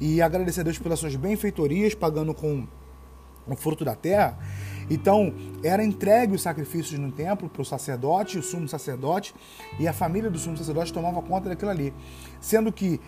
e 0.00 0.20
agradecer 0.22 0.60
a 0.60 0.64
Deus 0.64 0.78
pelas 0.78 0.98
suas 0.98 1.14
benfeitorias, 1.16 1.94
pagando 1.94 2.34
com 2.34 2.66
o 3.46 3.56
fruto 3.56 3.84
da 3.84 3.94
terra. 3.94 4.38
Então, 4.90 5.34
era 5.62 5.84
entregue 5.84 6.34
os 6.34 6.42
sacrifícios 6.42 6.98
no 6.98 7.12
templo 7.12 7.48
para 7.48 7.62
o 7.62 7.64
sacerdote, 7.64 8.38
o 8.38 8.42
sumo 8.42 8.66
sacerdote, 8.68 9.34
e 9.78 9.86
a 9.86 9.92
família 9.92 10.30
do 10.30 10.38
sumo 10.38 10.56
sacerdote 10.56 10.92
tomava 10.92 11.20
conta 11.20 11.48
daquilo 11.48 11.70
ali. 11.70 11.92
Sendo 12.40 12.72
que 12.72 13.00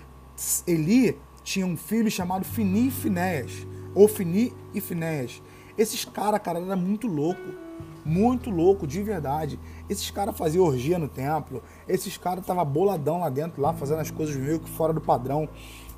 Eli 0.66 1.18
tinha 1.42 1.66
um 1.66 1.76
filho 1.76 2.10
chamado 2.10 2.44
Fini 2.44 2.88
e 2.88 2.90
Finéas, 2.90 3.66
ou 3.94 4.06
Fini 4.06 4.52
e 4.74 4.80
Finéas. 4.80 5.42
Esses 5.80 6.04
caras, 6.04 6.40
cara, 6.40 6.60
era 6.60 6.76
muito 6.76 7.06
louco 7.06 7.70
muito 8.04 8.50
louco, 8.50 8.86
de 8.86 9.02
verdade. 9.02 9.58
Esses 9.88 10.10
caras 10.10 10.36
faziam 10.36 10.64
orgia 10.64 10.98
no 10.98 11.08
templo, 11.08 11.62
esses 11.88 12.16
caras 12.16 12.40
estavam 12.40 12.64
boladão 12.64 13.20
lá 13.20 13.28
dentro, 13.28 13.60
lá 13.60 13.72
fazendo 13.72 14.00
as 14.00 14.10
coisas 14.10 14.34
meio 14.36 14.58
que 14.58 14.68
fora 14.68 14.92
do 14.92 15.00
padrão, 15.00 15.48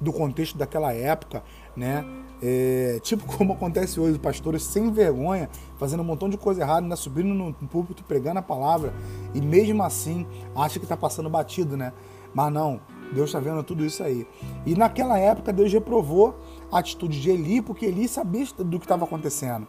do 0.01 0.12
contexto 0.12 0.57
daquela 0.57 0.93
época, 0.93 1.43
né? 1.77 2.05
É, 2.43 2.99
tipo 3.03 3.25
como 3.39 3.53
acontece 3.53 4.01
hoje, 4.01 4.19
pastores 4.19 4.65
sem 4.65 4.91
vergonha, 4.91 5.49
fazendo 5.79 6.01
um 6.01 6.05
montão 6.05 6.29
de 6.29 6.37
coisa 6.37 6.62
errada, 6.62 6.83
ainda 6.83 6.97
subindo 6.97 7.33
no 7.35 7.53
púlpito, 7.69 8.03
pregando 8.05 8.41
a 8.41 8.43
palavra, 8.43 8.93
e 9.35 9.41
mesmo 9.41 9.83
assim 9.83 10.27
acha 10.57 10.79
que 10.79 10.85
está 10.85 10.97
passando 10.97 11.31
batido, 11.31 11.77
né? 11.77 11.93
Mas 12.35 12.53
não, 12.53 12.81
Deus 13.12 13.29
está 13.29 13.39
vendo 13.39 13.62
tudo 13.62 13.85
isso 13.85 14.03
aí. 14.03 14.27
E 14.65 14.75
naquela 14.75 15.19
época 15.19 15.53
Deus 15.53 15.73
reprovou 15.73 16.39
a 16.73 16.79
atitude 16.79 17.21
de 17.21 17.31
Eli, 17.31 17.61
porque 17.61 17.85
Eli 17.85 18.09
sabia 18.09 18.47
do 18.59 18.79
que 18.79 18.87
estava 18.87 19.05
acontecendo. 19.05 19.67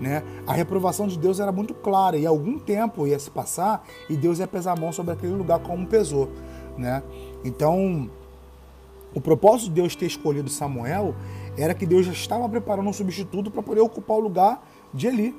Né? 0.00 0.22
A 0.46 0.54
reprovação 0.54 1.06
de 1.06 1.18
Deus 1.18 1.38
era 1.38 1.52
muito 1.52 1.74
clara 1.74 2.16
e 2.16 2.26
algum 2.26 2.58
tempo 2.58 3.06
ia 3.06 3.18
se 3.18 3.30
passar 3.30 3.84
e 4.08 4.16
Deus 4.16 4.38
ia 4.38 4.46
pesar 4.48 4.72
a 4.72 4.80
mão 4.80 4.90
sobre 4.90 5.12
aquele 5.12 5.34
lugar 5.34 5.58
como 5.58 5.86
pesou. 5.86 6.30
Né? 6.76 7.02
Então, 7.44 8.08
o 9.14 9.20
propósito 9.20 9.68
de 9.68 9.74
Deus 9.74 9.94
ter 9.94 10.06
escolhido 10.06 10.48
Samuel 10.48 11.14
era 11.56 11.74
que 11.74 11.84
Deus 11.84 12.06
já 12.06 12.12
estava 12.12 12.48
preparando 12.48 12.88
um 12.88 12.92
substituto 12.92 13.50
para 13.50 13.62
poder 13.62 13.80
ocupar 13.80 14.16
o 14.16 14.20
lugar 14.20 14.66
de 14.94 15.06
Eli, 15.06 15.34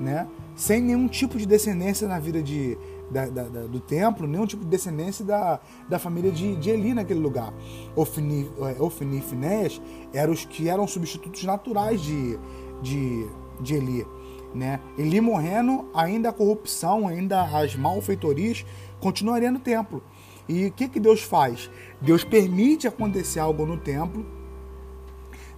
né? 0.00 0.26
sem 0.56 0.80
nenhum 0.80 1.08
tipo 1.08 1.36
de 1.36 1.44
descendência 1.44 2.08
na 2.08 2.18
vida 2.18 2.42
de, 2.42 2.78
da, 3.10 3.26
da, 3.26 3.42
da, 3.44 3.60
do 3.66 3.80
templo, 3.80 4.26
nenhum 4.26 4.46
tipo 4.46 4.64
de 4.64 4.70
descendência 4.70 5.24
da, 5.24 5.60
da 5.88 5.98
família 5.98 6.30
de, 6.30 6.56
de 6.56 6.70
Eli 6.70 6.94
naquele 6.94 7.20
lugar. 7.20 7.52
Ofni, 7.94 8.50
é, 8.60 8.82
Ofni 8.82 9.18
e 9.18 9.20
Finéas 9.20 9.80
eram 10.12 10.32
os 10.32 10.44
que 10.44 10.68
eram 10.68 10.86
substitutos 10.86 11.44
naturais 11.44 12.00
de, 12.00 12.38
de, 12.82 13.26
de 13.60 13.74
Eli. 13.74 14.06
Né? 14.54 14.80
Eli 14.96 15.20
morrendo, 15.20 15.88
ainda 15.94 16.28
a 16.28 16.32
corrupção, 16.32 17.08
ainda 17.08 17.42
as 17.42 17.74
malfeitorias 17.74 18.64
continuariam 19.00 19.52
no 19.52 19.58
templo. 19.58 20.02
E 20.48 20.66
o 20.66 20.72
que, 20.72 20.88
que 20.88 21.00
Deus 21.00 21.22
faz? 21.22 21.70
Deus 22.00 22.22
permite 22.22 22.86
acontecer 22.86 23.40
algo 23.40 23.64
no 23.66 23.76
templo. 23.76 24.24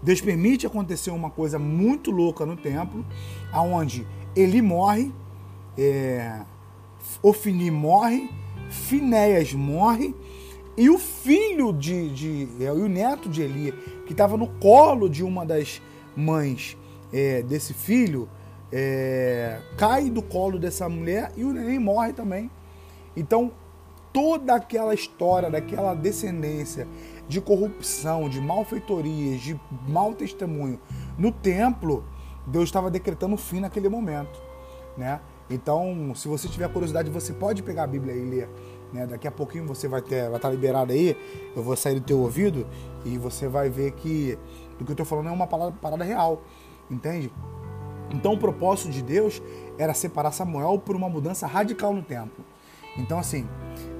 Deus 0.03 0.21
permite 0.21 0.67
acontecer 0.67 1.11
uma 1.11 1.31
coisa 1.31 1.59
muito 1.59 2.11
louca 2.11 2.47
no 2.47 2.57
templo, 2.57 3.05
aonde 3.53 4.07
Eli 4.37 4.63
morre, 4.63 5.13
é, 5.77 6.41
Ofni 7.23 7.71
morre, 7.71 8.31
Finéias 8.69 9.53
morre, 9.53 10.15
e 10.77 10.91
o 10.91 10.99
filho 10.99 11.73
de, 11.73 12.11
de 12.11 12.65
é, 12.65 12.71
o 12.71 12.89
neto 12.89 13.29
de 13.29 13.43
Eli, 13.43 13.73
que 14.07 14.13
estava 14.13 14.37
no 14.37 14.47
colo 14.47 15.09
de 15.09 15.25
uma 15.25 15.45
das 15.45 15.81
mães 16.15 16.77
é, 17.13 17.43
desse 17.43 17.73
filho, 17.73 18.29
é, 18.71 19.61
cai 19.79 20.11
do 20.11 20.21
colo 20.21 20.59
dessa 20.59 20.89
mulher 20.89 21.33
e 21.37 21.45
o 21.45 21.53
neném 21.53 21.79
morre 21.79 22.13
também. 22.13 22.51
Então, 23.17 23.53
toda 24.13 24.55
aquela 24.55 24.93
história 24.93 25.51
daquela 25.51 25.95
descendência 25.95 26.87
de 27.29 27.41
corrupção, 27.41 28.29
de 28.29 28.41
malfeitorias, 28.41 29.41
de 29.41 29.59
mau 29.89 30.15
testemunho 30.15 30.79
no 31.19 31.33
templo, 31.33 32.05
Deus 32.47 32.65
estava 32.65 32.91
decretando 32.91 33.37
fim 33.37 33.61
naquele 33.61 33.89
momento, 33.89 34.41
né? 34.97 35.21
Então, 35.49 36.13
se 36.15 36.27
você 36.27 36.49
tiver 36.49 36.69
curiosidade, 36.69 37.11
você 37.11 37.33
pode 37.33 37.63
pegar 37.63 37.85
a 37.85 37.87
Bíblia 37.87 38.15
e 38.15 38.25
ler. 38.25 38.49
Né? 38.93 39.07
Daqui 39.07 39.29
a 39.29 39.31
pouquinho 39.31 39.67
você 39.67 39.87
vai, 39.87 40.03
ter, 40.03 40.29
vai 40.29 40.37
estar 40.37 40.51
liberado 40.51 40.93
aí, 40.93 41.17
eu 41.55 41.63
vou 41.63 41.77
sair 41.77 41.95
do 41.95 42.01
teu 42.01 42.19
ouvido 42.19 42.67
e 43.05 43.17
você 43.19 43.49
vai 43.49 43.69
ver 43.69 43.93
que 43.93 44.39
do 44.79 44.85
que 44.85 44.91
eu 44.91 44.95
estou 44.95 45.07
falando 45.07 45.29
é 45.29 45.33
uma 45.33 45.47
parada, 45.47 45.73
parada 45.73 46.05
real, 46.05 46.43
entende? 46.91 47.33
Então, 48.11 48.35
o 48.35 48.39
propósito 48.39 48.91
de 48.91 49.03
Deus 49.03 49.43
era 49.79 49.95
separar 49.95 50.33
Samuel 50.33 50.79
por 50.79 50.95
uma 50.95 51.09
mudança 51.09 51.47
radical 51.47 51.93
no 51.93 52.03
templo. 52.03 52.45
Então, 52.97 53.19
assim, 53.19 53.47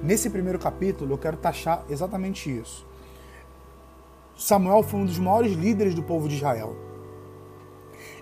nesse 0.01 0.29
primeiro 0.29 0.57
capítulo 0.57 1.13
eu 1.13 1.17
quero 1.17 1.37
taxar 1.37 1.83
exatamente 1.89 2.49
isso. 2.49 2.85
Samuel 4.35 4.83
foi 4.83 4.99
um 4.99 5.05
dos 5.05 5.19
maiores 5.19 5.53
líderes 5.53 5.95
do 5.95 6.03
povo 6.03 6.27
de 6.27 6.35
Israel 6.35 6.86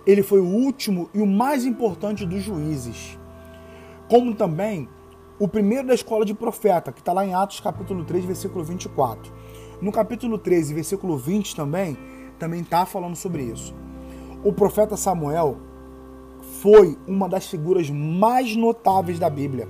ele 0.06 0.22
foi 0.22 0.40
o 0.40 0.46
último 0.46 1.10
e 1.14 1.20
o 1.20 1.26
mais 1.26 1.66
importante 1.66 2.26
dos 2.26 2.44
juízes. 2.44 3.18
Como 4.10 4.36
também 4.36 4.88
o 5.40 5.48
primeiro 5.48 5.88
da 5.88 5.94
escola 5.94 6.24
de 6.24 6.34
profeta, 6.34 6.92
que 6.92 7.00
está 7.00 7.12
lá 7.12 7.26
em 7.26 7.34
Atos 7.34 7.60
capítulo 7.60 8.06
3, 8.06 8.26
versículo 8.26 8.64
24. 8.64 9.34
No 9.82 9.92
capítulo 9.92 10.38
13, 10.38 10.74
versículo 10.74 11.18
20 11.18 11.56
também, 11.56 11.98
também 12.40 12.62
está 12.62 12.86
falando 12.86 13.16
sobre 13.16 13.44
isso. 13.44 13.74
O 14.44 14.54
profeta 14.54 14.96
Samuel 14.96 15.58
foi 16.62 16.98
uma 17.08 17.28
das 17.28 17.48
figuras 17.48 17.90
mais 17.90 18.56
notáveis 18.56 19.20
da 19.20 19.30
Bíblia. 19.30 19.68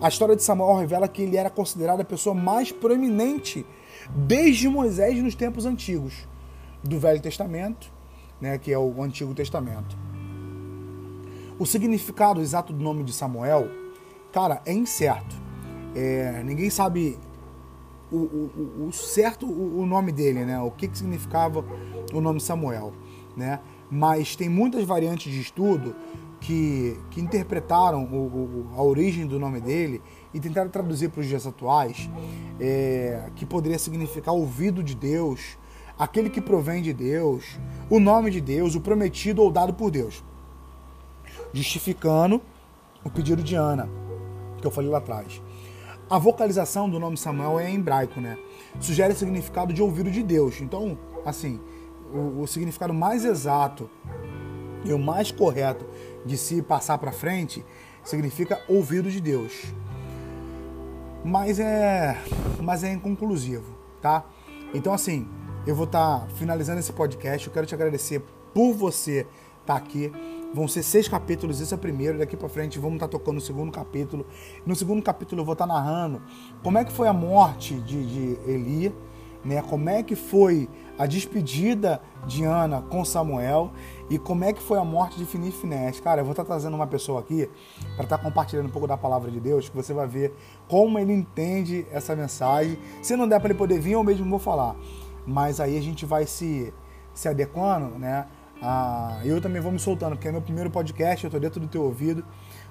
A 0.00 0.08
história 0.08 0.36
de 0.36 0.42
Samuel 0.42 0.76
revela 0.76 1.08
que 1.08 1.22
ele 1.22 1.36
era 1.36 1.48
considerado 1.48 2.00
a 2.00 2.04
pessoa 2.04 2.34
mais 2.34 2.70
proeminente 2.70 3.64
desde 4.14 4.68
Moisés 4.68 5.20
nos 5.22 5.34
tempos 5.34 5.64
antigos 5.64 6.28
do 6.82 6.98
Velho 6.98 7.20
Testamento, 7.20 7.90
né, 8.40 8.58
que 8.58 8.72
é 8.72 8.78
o 8.78 9.02
Antigo 9.02 9.34
Testamento. 9.34 9.96
O 11.58 11.64
significado 11.64 12.40
exato 12.40 12.72
do 12.72 12.82
nome 12.82 13.04
de 13.04 13.12
Samuel, 13.12 13.68
cara, 14.32 14.60
é 14.66 14.72
incerto. 14.72 15.36
É, 15.94 16.42
ninguém 16.42 16.68
sabe 16.68 17.16
o, 18.10 18.16
o, 18.16 18.86
o 18.88 18.92
certo 18.92 19.46
o, 19.46 19.80
o, 19.80 19.86
nome 19.86 20.10
dele, 20.10 20.44
né? 20.44 20.60
O 20.60 20.70
que, 20.70 20.88
que 20.88 20.98
significava 20.98 21.64
o 22.12 22.20
nome 22.20 22.40
Samuel, 22.40 22.92
né? 23.36 23.60
Mas 23.90 24.34
tem 24.34 24.48
muitas 24.48 24.84
variantes 24.84 25.32
de 25.32 25.40
estudo 25.40 25.94
que, 26.40 26.98
que 27.10 27.20
interpretaram 27.20 28.08
a 28.76 28.82
origem 28.82 29.26
do 29.26 29.38
nome 29.38 29.60
dele 29.60 30.02
e 30.32 30.40
tentaram 30.40 30.68
traduzir 30.68 31.08
para 31.08 31.20
os 31.20 31.26
dias 31.26 31.46
atuais, 31.46 32.10
é, 32.60 33.30
que 33.36 33.46
poderia 33.46 33.78
significar 33.78 34.34
ouvido 34.34 34.82
de 34.82 34.94
Deus, 34.94 35.56
aquele 35.98 36.30
que 36.30 36.40
provém 36.40 36.82
de 36.82 36.92
Deus, 36.92 37.58
o 37.88 38.00
nome 38.00 38.30
de 38.30 38.40
Deus, 38.40 38.74
o 38.74 38.80
prometido 38.80 39.42
ou 39.42 39.50
dado 39.50 39.74
por 39.74 39.90
Deus, 39.90 40.24
justificando 41.52 42.40
o 43.04 43.10
pedido 43.10 43.42
de 43.42 43.54
Ana, 43.54 43.88
que 44.58 44.66
eu 44.66 44.70
falei 44.70 44.90
lá 44.90 44.98
atrás. 44.98 45.40
A 46.08 46.18
vocalização 46.18 46.88
do 46.88 46.98
nome 46.98 47.16
Samuel 47.16 47.58
é 47.58 47.70
em 47.70 47.76
hebraico, 47.76 48.20
né? 48.20 48.38
Sugere 48.78 49.12
o 49.12 49.16
significado 49.16 49.72
de 49.72 49.82
ouvido 49.82 50.10
de 50.10 50.22
Deus. 50.22 50.60
Então, 50.60 50.98
assim, 51.24 51.60
o, 52.12 52.42
o 52.42 52.46
significado 52.46 52.92
mais 52.92 53.24
exato 53.24 53.88
e 54.84 54.92
o 54.92 54.98
mais 54.98 55.30
correto 55.30 55.86
de 56.24 56.36
se 56.36 56.60
passar 56.62 56.98
para 56.98 57.10
frente 57.10 57.64
significa 58.02 58.60
ouvido 58.68 59.10
de 59.10 59.20
Deus. 59.20 59.72
Mas 61.24 61.58
é, 61.58 62.18
mas 62.62 62.84
é 62.84 62.92
inconclusivo, 62.92 63.74
tá? 64.02 64.24
Então 64.74 64.92
assim, 64.92 65.26
eu 65.66 65.74
vou 65.74 65.86
estar 65.86 66.20
tá 66.20 66.26
finalizando 66.34 66.78
esse 66.78 66.92
podcast. 66.92 67.46
Eu 67.46 67.52
quero 67.52 67.66
te 67.66 67.74
agradecer 67.74 68.22
por 68.52 68.72
você 68.72 69.26
estar 69.60 69.74
tá 69.74 69.76
aqui. 69.76 70.12
Vão 70.52 70.68
ser 70.68 70.82
seis 70.82 71.08
capítulos, 71.08 71.60
esse 71.60 71.72
é 71.72 71.76
o 71.76 71.80
primeiro. 71.80 72.18
Daqui 72.18 72.36
para 72.36 72.48
frente 72.48 72.78
vamos 72.78 72.96
estar 72.96 73.08
tá 73.08 73.12
tocando 73.12 73.38
o 73.38 73.40
segundo 73.40 73.72
capítulo. 73.72 74.26
No 74.64 74.76
segundo 74.76 75.02
capítulo 75.02 75.40
eu 75.40 75.44
vou 75.44 75.54
estar 75.54 75.66
tá 75.66 75.72
narrando 75.72 76.22
como 76.62 76.78
é 76.78 76.84
que 76.84 76.92
foi 76.92 77.08
a 77.08 77.12
morte 77.12 77.74
de, 77.74 78.06
de 78.06 78.50
Eli, 78.50 78.94
né? 79.44 79.62
Como 79.62 79.88
é 79.88 80.02
que 80.02 80.14
foi 80.14 80.68
a 80.96 81.06
despedida 81.06 82.00
de 82.26 82.44
Ana 82.44 82.82
com 82.82 83.04
Samuel 83.04 83.72
e 84.08 84.18
como 84.18 84.44
é 84.44 84.52
que 84.52 84.62
foi 84.62 84.78
a 84.78 84.84
morte 84.84 85.18
de 85.18 85.24
Fini 85.24 85.50
Finés. 85.50 85.98
Cara, 85.98 86.20
eu 86.20 86.24
vou 86.24 86.32
estar 86.32 86.44
trazendo 86.44 86.74
uma 86.74 86.86
pessoa 86.86 87.20
aqui 87.20 87.50
para 87.96 88.04
estar 88.04 88.18
compartilhando 88.18 88.66
um 88.66 88.70
pouco 88.70 88.86
da 88.86 88.96
palavra 88.96 89.30
de 89.30 89.40
Deus, 89.40 89.68
que 89.68 89.74
você 89.74 89.92
vai 89.92 90.06
ver 90.06 90.32
como 90.68 90.98
ele 90.98 91.12
entende 91.12 91.84
essa 91.90 92.14
mensagem. 92.14 92.78
Se 93.02 93.16
não 93.16 93.26
der 93.26 93.40
para 93.40 93.50
ele 93.50 93.58
poder 93.58 93.80
vir, 93.80 93.92
eu 93.92 94.04
mesmo 94.04 94.28
vou 94.28 94.38
falar. 94.38 94.76
Mas 95.26 95.60
aí 95.60 95.78
a 95.78 95.80
gente 95.80 96.04
vai 96.04 96.26
se, 96.26 96.72
se 97.12 97.28
adequando, 97.28 97.98
né? 97.98 98.26
Ah, 98.62 99.20
eu 99.24 99.40
também 99.40 99.60
vou 99.60 99.72
me 99.72 99.78
soltando, 99.78 100.12
porque 100.12 100.28
é 100.28 100.32
meu 100.32 100.42
primeiro 100.42 100.70
podcast, 100.70 101.24
eu 101.24 101.28
estou 101.28 101.40
dentro 101.40 101.60
do 101.60 101.66
teu 101.66 101.82
ouvido. 101.82 102.24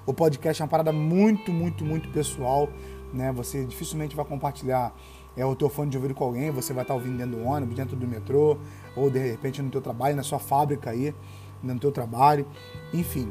O 0.06 0.12
podcast 0.12 0.60
é 0.60 0.64
uma 0.64 0.70
parada 0.70 0.92
muito, 0.92 1.52
muito, 1.52 1.84
muito 1.84 2.08
pessoal, 2.10 2.68
né? 3.12 3.32
Você 3.32 3.64
dificilmente 3.64 4.14
vai 4.16 4.24
compartilhar 4.24 4.94
é 5.36 5.44
o 5.44 5.54
teu 5.54 5.68
fone 5.68 5.90
de 5.90 5.96
ouvido 5.96 6.14
com 6.14 6.24
alguém, 6.24 6.50
você 6.50 6.72
vai 6.72 6.84
estar 6.84 6.94
ouvindo 6.94 7.18
dentro 7.18 7.36
do 7.36 7.44
ônibus, 7.44 7.74
dentro 7.74 7.96
do 7.96 8.06
metrô, 8.06 8.56
ou 8.96 9.10
de 9.10 9.18
repente 9.18 9.60
no 9.60 9.70
teu 9.70 9.80
trabalho, 9.80 10.14
na 10.14 10.22
sua 10.22 10.38
fábrica 10.38 10.90
aí, 10.90 11.14
no 11.62 11.78
teu 11.78 11.90
trabalho, 11.90 12.46
enfim. 12.92 13.28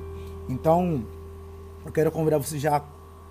Então, 0.50 1.06
eu 1.86 1.92
quero 1.92 2.12
convidar 2.12 2.38
você 2.38 2.60
já 2.60 2.84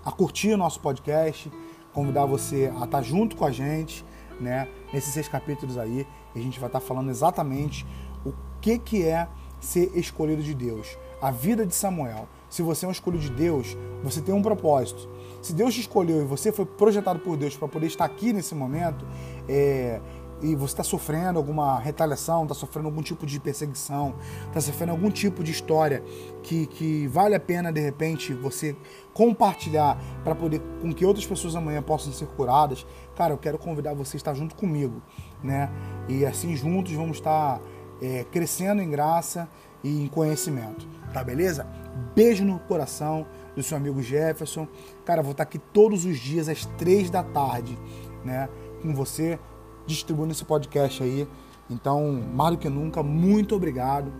a 0.04 0.10
curtir 0.10 0.52
o 0.52 0.56
nosso 0.56 0.80
podcast, 0.80 1.52
convidar 1.92 2.24
você 2.24 2.72
a 2.80 2.84
estar 2.84 3.02
junto 3.02 3.36
com 3.36 3.44
a 3.44 3.50
gente, 3.50 4.04
né, 4.40 4.68
nesses 4.92 5.12
seis 5.12 5.28
capítulos 5.28 5.78
aí, 5.78 6.06
a 6.34 6.38
gente 6.38 6.58
vai 6.58 6.68
estar 6.68 6.80
falando 6.80 7.10
exatamente 7.10 7.86
o 8.24 8.32
que 8.60 8.78
que 8.78 9.04
é 9.04 9.28
ser 9.60 9.96
escolhido 9.96 10.42
de 10.42 10.54
Deus, 10.54 10.98
a 11.20 11.30
vida 11.30 11.64
de 11.64 11.74
Samuel. 11.74 12.28
Se 12.50 12.62
você 12.62 12.84
é 12.84 12.88
um 12.88 12.92
escolhido 12.92 13.22
de 13.22 13.30
Deus, 13.30 13.76
você 14.02 14.20
tem 14.20 14.34
um 14.34 14.42
propósito. 14.42 15.08
Se 15.40 15.52
Deus 15.52 15.74
te 15.74 15.80
escolheu 15.80 16.20
e 16.20 16.24
você 16.24 16.52
foi 16.52 16.66
projetado 16.66 17.20
por 17.20 17.36
Deus 17.36 17.56
para 17.56 17.68
poder 17.68 17.86
estar 17.86 18.04
aqui 18.04 18.32
nesse 18.32 18.54
momento, 18.54 19.04
é, 19.48 20.00
e 20.42 20.56
você 20.56 20.72
está 20.74 20.82
sofrendo 20.82 21.38
alguma 21.38 21.78
retaliação, 21.78 22.42
está 22.42 22.54
sofrendo 22.54 22.88
algum 22.88 23.02
tipo 23.02 23.24
de 23.24 23.38
perseguição, 23.38 24.14
está 24.48 24.60
sofrendo 24.60 24.92
algum 24.92 25.10
tipo 25.10 25.44
de 25.44 25.52
história 25.52 26.02
que, 26.42 26.66
que 26.66 27.06
vale 27.06 27.34
a 27.34 27.40
pena 27.40 27.72
de 27.72 27.80
repente 27.80 28.34
você 28.34 28.76
compartilhar 29.14 29.96
para 30.24 30.34
poder 30.34 30.60
com 30.80 30.92
que 30.92 31.06
outras 31.06 31.24
pessoas 31.24 31.54
amanhã 31.54 31.80
possam 31.80 32.12
ser 32.12 32.26
curadas, 32.26 32.84
cara, 33.14 33.32
eu 33.32 33.38
quero 33.38 33.58
convidar 33.58 33.94
você 33.94 34.16
a 34.16 34.18
estar 34.18 34.34
junto 34.34 34.54
comigo, 34.54 35.00
né? 35.42 35.70
E 36.08 36.26
assim 36.26 36.56
juntos 36.56 36.92
vamos 36.92 37.18
estar 37.18 37.60
é, 38.00 38.24
crescendo 38.24 38.82
em 38.82 38.90
graça 38.90 39.48
e 39.84 40.02
em 40.02 40.08
conhecimento, 40.08 40.86
tá 41.12 41.22
beleza? 41.22 41.66
Beijo 42.14 42.44
no 42.44 42.58
coração 42.58 43.26
do 43.54 43.62
seu 43.62 43.76
amigo 43.76 44.02
Jefferson. 44.02 44.66
Cara, 45.04 45.22
vou 45.22 45.32
estar 45.32 45.44
aqui 45.44 45.58
todos 45.58 46.04
os 46.04 46.18
dias 46.18 46.48
às 46.48 46.64
três 46.64 47.10
da 47.10 47.22
tarde, 47.22 47.78
né? 48.24 48.48
Com 48.80 48.94
você, 48.94 49.38
distribuindo 49.86 50.32
esse 50.32 50.44
podcast 50.44 51.02
aí. 51.02 51.28
Então, 51.70 52.22
mais 52.34 52.52
do 52.52 52.58
que 52.58 52.68
nunca, 52.68 53.02
muito 53.02 53.54
obrigado. 53.54 54.12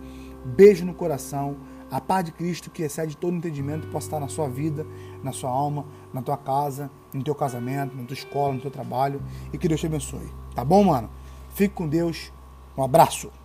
Beijo 0.45 0.85
no 0.85 0.93
coração. 0.93 1.57
A 1.91 2.01
paz 2.01 2.25
de 2.25 2.31
Cristo 2.31 2.71
que 2.71 2.81
excede 2.81 3.15
todo 3.15 3.35
entendimento 3.35 3.87
possa 3.87 4.07
estar 4.07 4.19
na 4.19 4.27
sua 4.27 4.49
vida, 4.49 4.85
na 5.21 5.31
sua 5.31 5.51
alma, 5.51 5.85
na 6.11 6.23
tua 6.23 6.37
casa, 6.37 6.89
no 7.13 7.23
teu 7.23 7.35
casamento, 7.35 7.95
na 7.95 8.03
tua 8.03 8.15
escola, 8.15 8.53
no 8.53 8.59
teu 8.59 8.71
trabalho. 8.71 9.21
E 9.51 9.57
que 9.57 9.67
Deus 9.67 9.79
te 9.79 9.85
abençoe. 9.85 10.27
Tá 10.55 10.65
bom, 10.65 10.83
mano? 10.83 11.09
Fique 11.53 11.75
com 11.75 11.87
Deus. 11.87 12.33
Um 12.75 12.83
abraço. 12.83 13.42